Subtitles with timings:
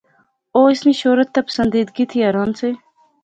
[0.55, 2.69] او اس نی شہرت تہ پسندیدگی تھی حیران سے